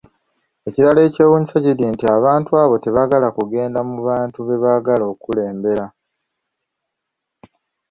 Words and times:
Ekirala 0.67 1.01
ekyewuunyisa 1.07 1.57
kiri 1.65 1.85
nti 1.93 2.05
abantu 2.15 2.51
abo 2.61 2.75
tebagala 2.83 3.27
kugenda 3.37 3.79
mu 3.89 3.97
bantu 4.09 4.37
bebaagala 4.47 5.03
okukulembera. 5.11 5.85